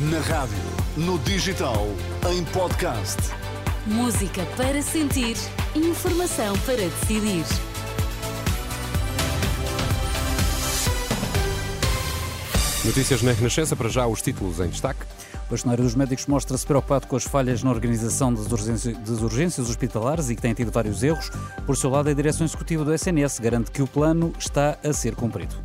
Na 0.00 0.20
rádio, 0.20 0.56
no 0.96 1.18
digital, 1.18 1.88
em 2.30 2.44
podcast. 2.44 3.16
Música 3.84 4.46
para 4.56 4.80
sentir, 4.80 5.36
informação 5.74 6.56
para 6.60 6.76
decidir. 6.76 7.44
Notícias 12.84 13.22
na 13.22 13.32
Renascença, 13.32 13.74
para 13.74 13.88
já 13.88 14.06
os 14.06 14.22
títulos 14.22 14.60
em 14.60 14.68
destaque. 14.68 15.00
O 15.48 15.50
bastonário 15.50 15.82
dos 15.82 15.96
médicos 15.96 16.26
mostra-se 16.26 16.64
preocupado 16.64 17.08
com 17.08 17.16
as 17.16 17.24
falhas 17.24 17.64
na 17.64 17.70
organização 17.72 18.32
das 18.32 18.52
urgências, 18.52 18.96
das 18.98 19.20
urgências 19.20 19.68
hospitalares 19.68 20.30
e 20.30 20.36
que 20.36 20.42
tem 20.42 20.54
tido 20.54 20.70
vários 20.70 21.02
erros. 21.02 21.28
Por 21.66 21.76
seu 21.76 21.90
lado, 21.90 22.08
a 22.08 22.14
direção 22.14 22.46
executiva 22.46 22.84
do 22.84 22.94
SNS 22.94 23.40
garante 23.40 23.72
que 23.72 23.82
o 23.82 23.86
plano 23.88 24.32
está 24.38 24.78
a 24.84 24.92
ser 24.92 25.16
cumprido. 25.16 25.56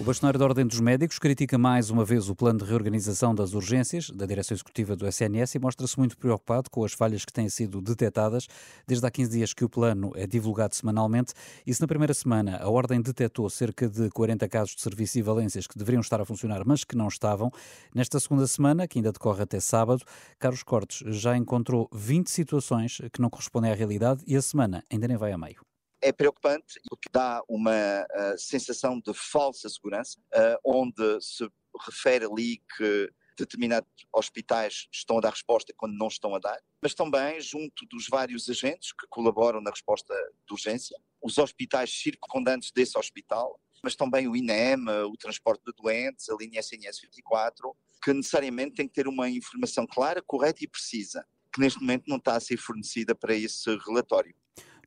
O 0.00 0.02
bastonário 0.02 0.40
da 0.40 0.46
Ordem 0.46 0.66
dos 0.66 0.80
Médicos 0.80 1.18
critica 1.18 1.58
mais 1.58 1.90
uma 1.90 2.06
vez 2.06 2.30
o 2.30 2.34
plano 2.34 2.60
de 2.60 2.64
reorganização 2.64 3.34
das 3.34 3.52
urgências 3.52 4.08
da 4.08 4.24
direção 4.24 4.54
executiva 4.54 4.96
do 4.96 5.06
SNS 5.06 5.56
e 5.56 5.58
mostra-se 5.58 5.98
muito 5.98 6.16
preocupado 6.16 6.70
com 6.70 6.82
as 6.82 6.94
falhas 6.94 7.22
que 7.22 7.30
têm 7.30 7.50
sido 7.50 7.82
detectadas. 7.82 8.48
Desde 8.88 9.06
há 9.06 9.10
15 9.10 9.30
dias 9.30 9.52
que 9.52 9.62
o 9.62 9.68
plano 9.68 10.12
é 10.14 10.26
divulgado 10.26 10.74
semanalmente 10.74 11.34
e 11.66 11.74
se 11.74 11.82
na 11.82 11.86
primeira 11.86 12.14
semana 12.14 12.56
a 12.62 12.70
Ordem 12.70 13.02
detectou 13.02 13.50
cerca 13.50 13.90
de 13.90 14.08
40 14.08 14.48
casos 14.48 14.74
de 14.74 14.80
serviço 14.80 15.18
e 15.18 15.22
valências 15.22 15.66
que 15.66 15.76
deveriam 15.76 16.00
estar 16.00 16.18
a 16.18 16.24
funcionar, 16.24 16.62
mas 16.64 16.82
que 16.82 16.96
não 16.96 17.06
estavam, 17.06 17.52
nesta 17.94 18.18
segunda 18.18 18.46
semana, 18.46 18.88
que 18.88 18.98
ainda 18.98 19.12
decorre 19.12 19.42
até 19.42 19.60
sábado, 19.60 20.02
Carlos 20.38 20.62
Cortes 20.62 21.02
já 21.14 21.36
encontrou 21.36 21.90
20 21.92 22.30
situações 22.30 23.02
que 23.12 23.20
não 23.20 23.28
correspondem 23.28 23.70
à 23.70 23.74
realidade 23.74 24.22
e 24.26 24.34
a 24.34 24.40
semana 24.40 24.82
ainda 24.90 25.06
nem 25.06 25.18
vai 25.18 25.30
a 25.30 25.36
meio 25.36 25.69
é 26.02 26.12
preocupante 26.12 26.80
porque 26.88 27.08
dá 27.12 27.42
uma 27.48 28.02
uh, 28.02 28.38
sensação 28.38 29.00
de 29.00 29.12
falsa 29.14 29.68
segurança, 29.68 30.18
uh, 30.34 30.58
onde 30.64 31.20
se 31.20 31.48
refere 31.86 32.24
ali 32.24 32.62
que 32.76 33.12
determinados 33.36 33.88
hospitais 34.12 34.88
estão 34.92 35.18
a 35.18 35.20
dar 35.20 35.30
resposta 35.30 35.72
quando 35.76 35.96
não 35.96 36.08
estão 36.08 36.34
a 36.34 36.38
dar, 36.38 36.58
mas 36.82 36.94
também 36.94 37.40
junto 37.40 37.86
dos 37.86 38.06
vários 38.08 38.48
agentes 38.50 38.92
que 38.92 39.06
colaboram 39.08 39.60
na 39.60 39.70
resposta 39.70 40.14
de 40.46 40.52
urgência, 40.52 40.98
os 41.22 41.38
hospitais 41.38 41.90
circundantes 41.90 42.70
desse 42.70 42.98
hospital, 42.98 43.58
mas 43.82 43.96
também 43.96 44.28
o 44.28 44.36
INEM, 44.36 44.86
o 45.10 45.16
transporte 45.16 45.64
de 45.64 45.72
doentes, 45.72 46.28
a 46.28 46.36
linha 46.38 46.60
SNS 46.60 47.00
24, 47.00 47.74
que 48.02 48.12
necessariamente 48.12 48.76
tem 48.76 48.86
que 48.86 48.94
ter 48.94 49.08
uma 49.08 49.28
informação 49.28 49.86
clara, 49.86 50.22
correta 50.22 50.62
e 50.62 50.68
precisa, 50.68 51.24
que 51.52 51.60
neste 51.60 51.80
momento 51.80 52.04
não 52.06 52.16
está 52.16 52.36
a 52.36 52.40
ser 52.40 52.56
fornecida 52.56 53.14
para 53.14 53.34
esse 53.34 53.74
relatório. 53.86 54.34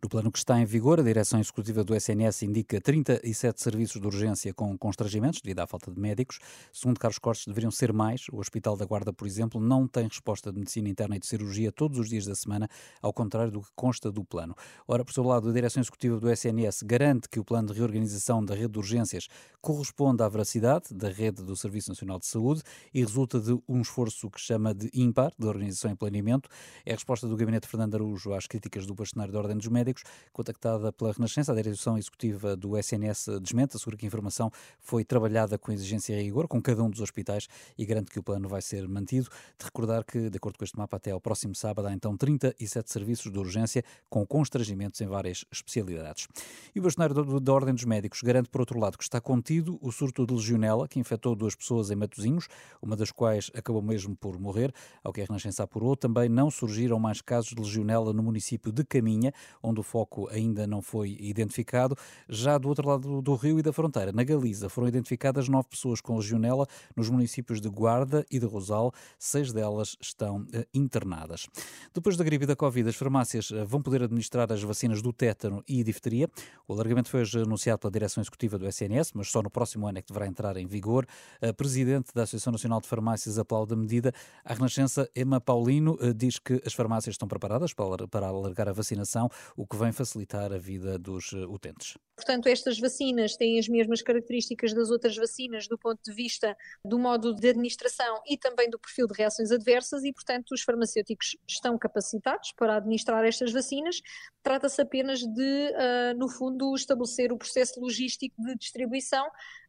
No 0.03 0.09
plano 0.09 0.29
que 0.29 0.37
está 0.37 0.59
em 0.59 0.65
vigor, 0.65 0.99
a 0.99 1.03
direção 1.03 1.39
executiva 1.39 1.81
do 1.81 1.95
SNS 1.95 2.41
indica 2.43 2.81
37 2.81 3.61
serviços 3.61 4.01
de 4.01 4.05
urgência 4.05 4.53
com 4.53 4.77
constrangimentos 4.77 5.39
devido 5.39 5.59
à 5.61 5.65
falta 5.65 5.89
de 5.89 5.97
médicos. 5.97 6.39
Segundo 6.73 6.99
Carlos 6.99 7.17
Cortes, 7.19 7.47
deveriam 7.47 7.71
ser 7.71 7.93
mais. 7.93 8.25
O 8.29 8.37
Hospital 8.37 8.75
da 8.75 8.83
Guarda, 8.83 9.13
por 9.13 9.25
exemplo, 9.25 9.61
não 9.61 9.87
tem 9.87 10.05
resposta 10.05 10.51
de 10.51 10.59
medicina 10.59 10.89
interna 10.89 11.15
e 11.15 11.19
de 11.19 11.25
cirurgia 11.25 11.71
todos 11.71 11.97
os 11.97 12.09
dias 12.09 12.25
da 12.25 12.35
semana, 12.35 12.67
ao 13.01 13.13
contrário 13.13 13.49
do 13.49 13.61
que 13.61 13.69
consta 13.77 14.11
do 14.11 14.25
plano. 14.25 14.53
Ora, 14.85 15.05
por 15.05 15.13
seu 15.13 15.23
lado, 15.23 15.47
a 15.47 15.53
direção 15.53 15.79
executiva 15.79 16.19
do 16.19 16.29
SNS 16.29 16.83
garante 16.83 17.29
que 17.29 17.39
o 17.39 17.45
plano 17.45 17.69
de 17.69 17.73
reorganização 17.79 18.43
da 18.43 18.53
rede 18.53 18.73
de 18.73 18.79
urgências 18.79 19.29
corresponde 19.61 20.21
à 20.21 20.27
veracidade 20.27 20.93
da 20.93 21.07
rede 21.07 21.41
do 21.41 21.55
Serviço 21.55 21.91
Nacional 21.91 22.19
de 22.19 22.25
Saúde 22.25 22.61
e 22.93 22.99
resulta 22.99 23.39
de 23.39 23.57
um 23.69 23.79
esforço 23.79 24.29
que 24.29 24.41
chama 24.41 24.73
de 24.73 24.89
ímpar, 24.93 25.31
de 25.39 25.47
organização 25.47 25.91
e 25.91 25.95
planeamento. 25.95 26.49
É 26.85 26.91
a 26.91 26.95
resposta 26.95 27.25
do 27.25 27.37
gabinete 27.37 27.69
Fernando 27.69 27.95
Araújo 27.95 28.33
às 28.33 28.45
críticas 28.45 28.85
do 28.85 28.93
bastonário 28.93 29.31
da 29.31 29.39
Ordem 29.39 29.55
dos 29.55 29.69
Médicos 29.69 29.92
Médicos. 29.93 30.03
Contactada 30.31 30.91
pela 30.91 31.13
Renascença, 31.13 31.51
a 31.51 31.55
direção 31.55 31.97
executiva 31.97 32.55
do 32.55 32.75
SNS 32.77 33.27
desmente, 33.39 33.75
assegura 33.75 33.95
que 33.95 34.05
a 34.05 34.07
informação 34.07 34.51
foi 34.79 35.05
trabalhada 35.05 35.57
com 35.59 35.71
exigência 35.71 36.19
e 36.19 36.23
rigor 36.23 36.47
com 36.47 36.59
cada 36.59 36.83
um 36.83 36.89
dos 36.89 37.01
hospitais 37.01 37.47
e 37.77 37.85
garante 37.85 38.09
que 38.09 38.19
o 38.19 38.23
plano 38.23 38.49
vai 38.49 38.61
ser 38.61 38.87
mantido. 38.87 39.29
De 39.57 39.65
recordar 39.65 40.03
que, 40.03 40.29
de 40.29 40.37
acordo 40.37 40.57
com 40.57 40.63
este 40.63 40.77
mapa, 40.77 40.97
até 40.97 41.11
ao 41.11 41.21
próximo 41.21 41.53
sábado 41.53 41.87
há 41.87 41.93
então 41.93 42.17
37 42.17 42.91
serviços 42.91 43.31
de 43.31 43.37
urgência 43.37 43.83
com 44.09 44.25
constrangimentos 44.25 44.99
em 45.01 45.07
várias 45.07 45.45
especialidades. 45.51 46.27
E 46.73 46.79
o 46.79 46.83
bastonário 46.83 47.39
da 47.39 47.53
Ordem 47.53 47.75
dos 47.75 47.85
Médicos 47.85 48.21
garante, 48.21 48.49
por 48.49 48.61
outro 48.61 48.79
lado, 48.79 48.97
que 48.97 49.03
está 49.03 49.21
contido 49.21 49.77
o 49.81 49.91
surto 49.91 50.25
de 50.25 50.33
legionela 50.33 50.87
que 50.87 50.99
infectou 50.99 51.35
duas 51.35 51.55
pessoas 51.55 51.91
em 51.91 51.95
Matosinhos, 51.95 52.47
uma 52.81 52.95
das 52.95 53.11
quais 53.11 53.51
acabou 53.53 53.81
mesmo 53.81 54.15
por 54.15 54.39
morrer. 54.39 54.73
Ao 55.03 55.13
que 55.13 55.21
a 55.21 55.25
Renascença 55.25 55.63
apurou, 55.63 55.95
também 55.95 56.27
não 56.27 56.49
surgiram 56.49 56.99
mais 56.99 57.21
casos 57.21 57.51
de 57.51 57.61
legionela 57.61 58.11
no 58.13 58.23
município 58.23 58.71
de 58.71 58.83
Caminha, 58.83 59.31
onde 59.61 59.82
o 59.83 59.85
foco 59.85 60.27
ainda 60.29 60.65
não 60.65 60.81
foi 60.81 61.17
identificado. 61.19 61.95
Já 62.27 62.57
do 62.57 62.69
outro 62.69 62.87
lado 62.87 63.21
do 63.21 63.35
rio 63.35 63.59
e 63.59 63.61
da 63.61 63.73
fronteira, 63.73 64.11
na 64.11 64.23
Galiza, 64.23 64.69
foram 64.69 64.87
identificadas 64.87 65.49
nove 65.49 65.67
pessoas 65.69 65.99
com 65.99 66.15
legionela 66.15 66.65
nos 66.95 67.09
municípios 67.09 67.59
de 67.59 67.69
Guarda 67.69 68.25
e 68.31 68.39
de 68.39 68.45
Rosal. 68.45 68.93
Seis 69.19 69.51
delas 69.51 69.97
estão 70.01 70.47
eh, 70.53 70.65
internadas. 70.73 71.47
Depois 71.93 72.15
da 72.15 72.23
gripe 72.23 72.45
e 72.45 72.47
da 72.47 72.55
Covid, 72.55 72.87
as 72.87 72.95
farmácias 72.95 73.51
eh, 73.51 73.65
vão 73.65 73.81
poder 73.81 74.03
administrar 74.03 74.51
as 74.51 74.63
vacinas 74.63 75.01
do 75.01 75.11
tétano 75.11 75.63
e 75.67 75.83
difteria. 75.83 76.29
O 76.67 76.73
alargamento 76.73 77.09
foi 77.09 77.21
hoje 77.21 77.41
anunciado 77.41 77.79
pela 77.79 77.91
direção 77.91 78.21
executiva 78.21 78.57
do 78.57 78.65
SNS, 78.65 79.11
mas 79.13 79.29
só 79.29 79.41
no 79.41 79.49
próximo 79.49 79.85
ano 79.85 79.99
é 79.99 80.01
que 80.01 80.07
deverá 80.07 80.27
entrar 80.27 80.55
em 80.57 80.65
vigor. 80.65 81.05
A 81.41 81.53
presidente 81.53 82.13
da 82.13 82.23
Associação 82.23 82.51
Nacional 82.51 82.79
de 82.79 82.87
Farmácias 82.87 83.37
aplaude 83.37 83.73
a 83.73 83.77
medida. 83.77 84.13
A 84.45 84.53
Renascença, 84.53 85.09
Emma 85.15 85.41
Paulino, 85.41 85.97
eh, 85.99 86.13
diz 86.13 86.39
que 86.39 86.61
as 86.65 86.73
farmácias 86.73 87.13
estão 87.13 87.27
preparadas 87.27 87.73
para 87.73 88.27
alargar 88.27 88.69
a 88.69 88.73
vacinação, 88.73 89.29
o 89.57 89.67
que 89.67 89.72
que 89.73 89.79
vem 89.79 89.91
facilitar 89.91 90.53
a 90.53 90.57
vida 90.59 90.99
dos 90.99 91.33
eh, 91.33 91.47
utentes. 91.47 91.97
Portanto, 92.15 92.45
estas 92.47 92.79
vacinas 92.79 93.35
têm 93.35 93.57
as 93.57 93.67
mesmas 93.67 94.03
características 94.03 94.71
das 94.71 94.91
outras 94.91 95.17
vacinas 95.17 95.67
do 95.67 95.79
ponto 95.79 95.99
de 96.05 96.13
vista 96.13 96.55
do 96.85 96.99
modo 96.99 97.33
de 97.33 97.49
administração 97.49 98.21
e 98.29 98.37
também 98.37 98.69
do 98.69 98.77
perfil 98.77 99.07
de 99.07 99.15
reações 99.17 99.51
adversas 99.51 100.03
e, 100.03 100.13
portanto, 100.13 100.51
os 100.51 100.61
farmacêuticos 100.61 101.35
estão 101.49 101.75
capacitados 101.75 102.53
para 102.55 102.77
administrar 102.77 103.25
estas 103.25 103.51
vacinas. 103.51 103.99
Trata-se 104.43 104.79
apenas 104.79 105.21
de, 105.21 105.71
uh, 105.71 106.17
no 106.19 106.29
fundo, 106.29 106.75
estabelecer 106.75 107.31
o 107.31 107.37
processo 107.37 107.79
logístico 107.81 108.39
de 108.43 108.55
distribuição 108.55 109.25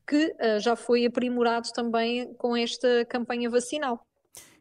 que 0.06 0.26
uh, 0.26 0.60
já 0.60 0.76
foi 0.76 1.06
aprimorado 1.06 1.71
também 1.72 2.34
com 2.34 2.54
esta 2.54 3.06
campanha 3.06 3.48
vacinal. 3.48 4.06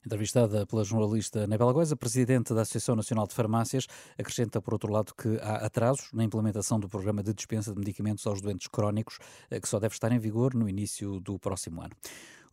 Entrevistada 0.06 0.66
pela 0.66 0.84
jornalista 0.84 1.48
Nebela 1.48 1.72
Goisa, 1.72 1.96
presidente 1.96 2.54
da 2.54 2.64
Associação 2.64 2.94
Nacional 2.94 3.26
de 3.26 3.34
Farmácias, 3.34 3.88
acrescenta, 4.20 4.62
por 4.62 4.74
outro 4.74 4.92
lado, 4.92 5.14
que 5.16 5.40
há 5.42 5.66
atrasos 5.66 6.10
na 6.12 6.26
implementação 6.26 6.78
do 6.78 6.90
programa 6.90 7.24
de 7.24 7.34
dispensa 7.34 7.72
de 7.72 7.80
medicamentos 7.80 8.28
aos 8.28 8.42
doentes 8.42 8.68
crónicos, 8.68 9.18
eh, 9.50 9.62
que 9.62 9.68
só 9.68 9.80
deve 9.80 9.94
estar 9.94 10.12
em 10.12 10.20
vigor 10.20 10.54
no 10.54 10.68
início 10.68 11.22
do 11.22 11.40
próximo 11.40 11.82
ano. 11.82 11.96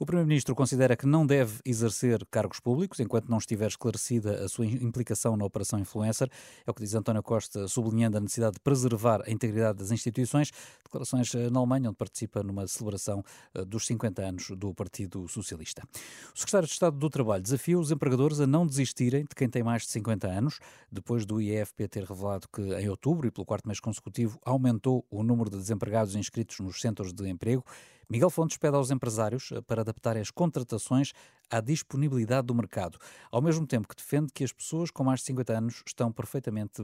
O 0.03 0.07
Primeiro-Ministro 0.07 0.55
considera 0.55 0.97
que 0.97 1.05
não 1.05 1.27
deve 1.27 1.61
exercer 1.63 2.25
cargos 2.31 2.59
públicos 2.59 2.99
enquanto 3.01 3.29
não 3.29 3.37
estiver 3.37 3.67
esclarecida 3.67 4.43
a 4.43 4.49
sua 4.49 4.65
implicação 4.65 5.37
na 5.37 5.45
Operação 5.45 5.79
Influencer. 5.79 6.27
É 6.67 6.71
o 6.71 6.73
que 6.73 6.81
diz 6.81 6.95
António 6.95 7.23
Costa, 7.23 7.69
sublinhando 7.69 8.17
a 8.17 8.21
necessidade 8.21 8.55
de 8.55 8.61
preservar 8.61 9.21
a 9.27 9.31
integridade 9.31 9.79
das 9.79 9.91
instituições. 9.91 10.53
Declarações 10.83 11.35
eh, 11.35 11.51
na 11.51 11.59
Alemanha, 11.59 11.91
onde 11.91 11.99
participa 11.99 12.43
numa 12.43 12.67
celebração 12.67 13.23
eh, 13.53 13.63
dos 13.63 13.87
50 13.87 14.23
anos 14.23 14.51
do 14.57 14.73
Partido 14.73 15.29
Socialista. 15.29 15.83
O 16.35 16.39
Secretário 16.39 16.67
de 16.67 16.73
Estado 16.73 16.97
do 16.97 17.11
Trabalho 17.11 17.43
desafia 17.43 17.79
os 17.79 17.91
empregadores 17.91 18.41
a 18.41 18.47
não 18.47 18.67
desistirem 18.67 19.25
de 19.25 19.35
quem 19.37 19.51
tem 19.51 19.63
mais 19.63 19.83
de 19.83 19.91
50 19.91 20.27
anos, 20.27 20.61
depois 20.91 21.27
do 21.27 21.43
IEFP 21.43 21.87
ter 21.89 22.05
revelado 22.05 22.49
que 22.51 22.63
em 22.63 22.89
outubro 22.89 23.29
e 23.29 23.31
pelo 23.31 23.45
quarto 23.45 23.67
mês 23.67 23.79
consecutivo 23.79 24.39
aumentou 24.47 25.05
o 25.11 25.23
número 25.23 25.51
de 25.51 25.59
desempregados 25.59 26.15
inscritos 26.15 26.59
nos 26.61 26.81
centros 26.81 27.13
de 27.13 27.29
emprego. 27.29 27.63
Miguel 28.11 28.29
Fontes 28.29 28.57
pede 28.57 28.77
aos 28.77 28.91
empresários 28.91 29.53
eh, 29.53 29.61
para 29.61 29.83
adaptarem 29.83 30.21
as 30.21 30.33
contratações 30.33 31.13
à 31.51 31.61
disponibilidade 31.61 32.47
do 32.47 32.55
mercado, 32.55 32.99
ao 33.31 33.43
mesmo 33.43 33.67
tempo 33.67 33.89
que 33.89 33.97
defende 33.97 34.33
que 34.33 34.45
as 34.45 34.53
pessoas 34.53 34.91
com 34.91 35.05
mais 35.05 35.21
de 35.21 35.27
50 35.27 35.53
anos 35.53 35.83
estão 35.87 36.13
perfeitamente, 36.13 36.83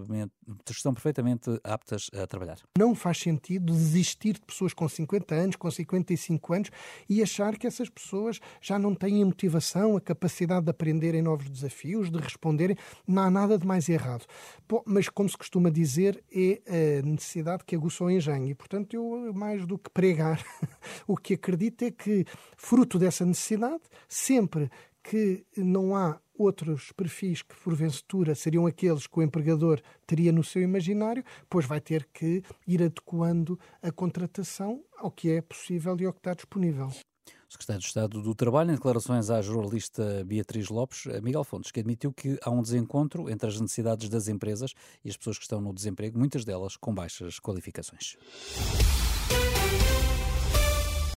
estão 0.70 0.92
perfeitamente 0.92 1.50
aptas 1.62 2.10
a 2.12 2.26
trabalhar. 2.26 2.58
Não 2.78 2.94
faz 2.94 3.18
sentido 3.18 3.72
desistir 3.72 4.34
de 4.34 4.42
pessoas 4.42 4.74
com 4.74 4.88
50 4.88 5.34
anos, 5.34 5.56
com 5.56 5.70
55 5.70 6.54
anos 6.54 6.70
e 7.08 7.22
achar 7.22 7.56
que 7.56 7.66
essas 7.66 7.88
pessoas 7.88 8.40
já 8.60 8.78
não 8.78 8.94
têm 8.94 9.22
a 9.22 9.26
motivação, 9.26 9.96
a 9.96 10.00
capacidade 10.00 10.64
de 10.64 10.70
aprenderem 10.70 11.22
novos 11.22 11.48
desafios, 11.48 12.10
de 12.10 12.18
responderem. 12.18 12.76
Não 13.06 13.22
há 13.22 13.30
nada 13.30 13.58
de 13.58 13.66
mais 13.66 13.88
errado. 13.88 14.24
Bom, 14.68 14.82
mas, 14.86 15.08
como 15.08 15.28
se 15.28 15.36
costuma 15.36 15.70
dizer, 15.70 16.22
é 16.32 17.00
a 17.00 17.06
necessidade 17.06 17.64
que 17.64 17.76
aguça 17.76 18.04
o 18.04 18.10
engenho. 18.10 18.48
E, 18.48 18.54
portanto, 18.54 18.94
eu, 18.94 19.32
mais 19.34 19.66
do 19.66 19.78
que 19.78 19.90
pregar, 19.90 20.42
o 21.06 21.16
que 21.16 21.34
acredito 21.34 21.82
é 21.82 21.90
que, 21.90 22.24
fruto 22.56 22.98
dessa 22.98 23.24
necessidade, 23.24 23.82
sempre 24.08 24.55
sempre 24.56 24.70
que 25.02 25.44
não 25.56 25.94
há 25.94 26.18
outros 26.36 26.90
perfis 26.92 27.42
que, 27.42 27.54
porventura, 27.62 28.34
seriam 28.34 28.66
aqueles 28.66 29.06
que 29.06 29.18
o 29.18 29.22
empregador 29.22 29.80
teria 30.06 30.32
no 30.32 30.42
seu 30.42 30.62
imaginário, 30.62 31.24
pois 31.48 31.64
vai 31.64 31.80
ter 31.80 32.08
que 32.12 32.42
ir 32.66 32.82
adequando 32.82 33.58
a 33.80 33.92
contratação 33.92 34.82
ao 34.98 35.10
que 35.10 35.30
é 35.30 35.40
possível 35.40 35.96
e 36.00 36.06
ao 36.06 36.12
que 36.12 36.18
está 36.18 36.34
disponível. 36.34 36.90
Secretário 37.48 37.80
de 37.80 37.86
Estado 37.86 38.20
do 38.20 38.34
Trabalho, 38.34 38.72
em 38.72 38.74
declarações 38.74 39.30
à 39.30 39.40
jornalista 39.40 40.24
Beatriz 40.24 40.68
Lopes, 40.68 41.06
Miguel 41.22 41.44
Fontes, 41.44 41.70
que 41.70 41.78
admitiu 41.78 42.12
que 42.12 42.36
há 42.42 42.50
um 42.50 42.60
desencontro 42.60 43.30
entre 43.30 43.48
as 43.48 43.60
necessidades 43.60 44.08
das 44.08 44.26
empresas 44.26 44.72
e 45.04 45.08
as 45.08 45.16
pessoas 45.16 45.38
que 45.38 45.44
estão 45.44 45.60
no 45.60 45.72
desemprego, 45.72 46.18
muitas 46.18 46.44
delas 46.44 46.76
com 46.76 46.92
baixas 46.92 47.38
qualificações. 47.38 48.16